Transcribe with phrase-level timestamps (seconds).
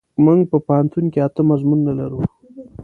[0.25, 2.21] مونږ په پوهنتون کې اته مضمونونه لرو.